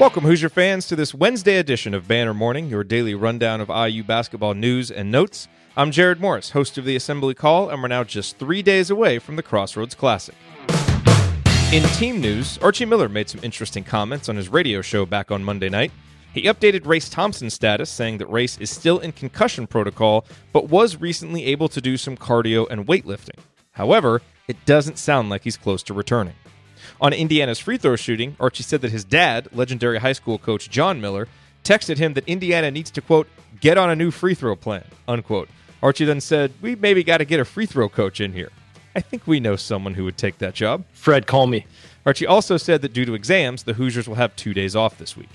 [0.00, 4.02] Welcome, Hoosier fans, to this Wednesday edition of Banner Morning, your daily rundown of IU
[4.02, 5.46] basketball news and notes.
[5.76, 9.18] I'm Jared Morris, host of the Assembly Call, and we're now just three days away
[9.18, 10.34] from the Crossroads Classic.
[11.70, 15.44] In team news, Archie Miller made some interesting comments on his radio show back on
[15.44, 15.92] Monday night.
[16.32, 20.24] He updated Race Thompson's status, saying that Race is still in concussion protocol,
[20.54, 23.38] but was recently able to do some cardio and weightlifting.
[23.72, 26.36] However, it doesn't sound like he's close to returning.
[27.00, 31.00] On Indiana's free throw shooting, Archie said that his dad, legendary high school coach John
[31.00, 31.28] Miller,
[31.64, 33.28] texted him that Indiana needs to, quote,
[33.60, 35.48] get on a new free throw plan, unquote.
[35.82, 38.50] Archie then said, We maybe got to get a free throw coach in here.
[38.94, 40.84] I think we know someone who would take that job.
[40.92, 41.66] Fred, call me.
[42.04, 45.16] Archie also said that due to exams, the Hoosiers will have two days off this
[45.16, 45.28] week.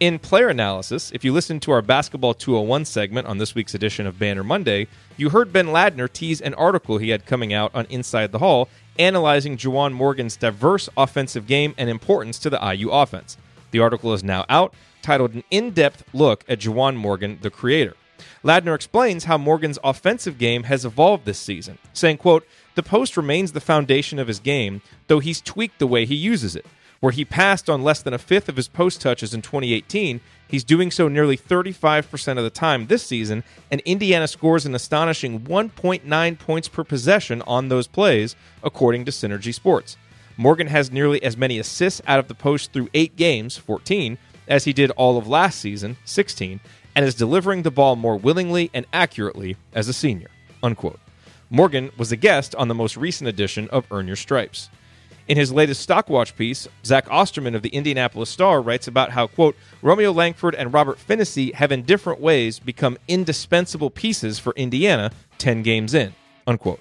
[0.00, 4.08] In player analysis, if you listened to our Basketball 201 segment on this week's edition
[4.08, 7.86] of Banner Monday, you heard Ben Ladner tease an article he had coming out on
[7.86, 8.68] Inside the Hall
[8.98, 13.36] analyzing Juwan Morgan's diverse offensive game and importance to the IU offense.
[13.70, 17.94] The article is now out, titled An In Depth Look at Juwan Morgan, the Creator.
[18.42, 23.52] Ladner explains how Morgan's offensive game has evolved this season, saying, quote, The post remains
[23.52, 26.66] the foundation of his game, though he's tweaked the way he uses it.
[27.04, 30.64] Where he passed on less than a fifth of his post touches in 2018, he's
[30.64, 36.38] doing so nearly 35% of the time this season, and Indiana scores an astonishing 1.9
[36.38, 39.98] points per possession on those plays, according to Synergy Sports.
[40.38, 44.16] Morgan has nearly as many assists out of the post through eight games, 14,
[44.48, 46.58] as he did all of last season, 16,
[46.96, 50.30] and is delivering the ball more willingly and accurately as a senior.
[50.62, 51.00] Unquote.
[51.50, 54.70] Morgan was a guest on the most recent edition of Earn Your Stripes.
[55.26, 59.56] In his latest Stockwatch piece, Zach Osterman of the Indianapolis Star writes about how, quote,
[59.80, 65.62] Romeo Langford and Robert Phinisee have in different ways become indispensable pieces for Indiana 10
[65.62, 66.14] games in,
[66.46, 66.80] unquote.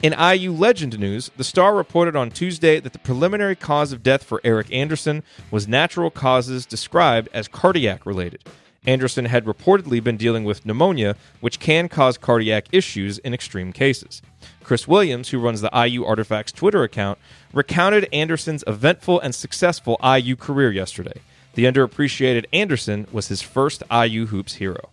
[0.00, 4.22] In IU Legend news, the Star reported on Tuesday that the preliminary cause of death
[4.22, 8.44] for Eric Anderson was natural causes described as cardiac related.
[8.84, 14.22] Anderson had reportedly been dealing with pneumonia, which can cause cardiac issues in extreme cases.
[14.64, 17.18] Chris Williams, who runs the IU Artifacts Twitter account,
[17.52, 21.20] recounted Anderson's eventful and successful IU career yesterday.
[21.54, 24.90] The underappreciated Anderson was his first IU Hoops hero.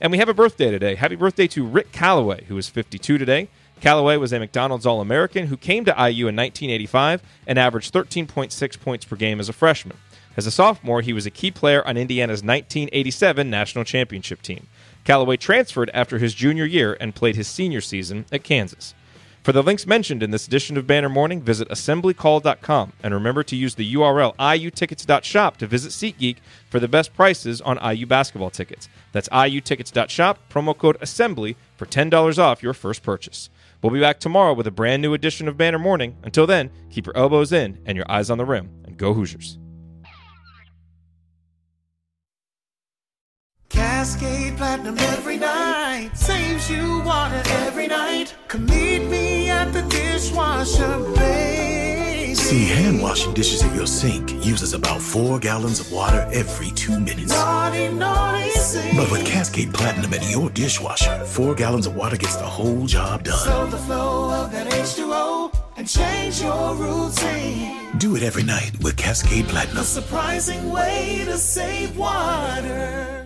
[0.00, 0.94] And we have a birthday today.
[0.94, 3.48] Happy birthday to Rick Calloway, who is 52 today.
[3.80, 8.80] Calloway was a McDonald's All American who came to IU in 1985 and averaged 13.6
[8.80, 9.96] points per game as a freshman.
[10.36, 14.66] As a sophomore, he was a key player on Indiana's 1987 national championship team.
[15.04, 18.94] Calloway transferred after his junior year and played his senior season at Kansas.
[19.46, 23.54] For the links mentioned in this edition of Banner Morning, visit assemblycall.com and remember to
[23.54, 28.88] use the URL iutickets.shop to visit SeatGeek for the best prices on IU basketball tickets.
[29.12, 33.48] That's iutickets.shop, promo code assembly for $10 off your first purchase.
[33.80, 36.16] We'll be back tomorrow with a brand new edition of Banner Morning.
[36.24, 39.58] Until then, keep your elbows in and your eyes on the rim, and go Hoosiers.
[44.06, 48.36] Cascade Platinum every night saves you water every night.
[48.46, 52.32] Come meet me at the dishwasher baby.
[52.36, 57.00] See, hand washing dishes at your sink uses about four gallons of water every two
[57.00, 57.32] minutes.
[57.32, 58.96] Naughty, naughty, sing.
[58.96, 63.24] But with Cascade Platinum in your dishwasher, four gallons of water gets the whole job
[63.24, 63.36] done.
[63.40, 67.98] Slow the flow of that H2O and change your routine.
[67.98, 69.78] Do it every night with Cascade Platinum.
[69.78, 73.25] A surprising way to save water.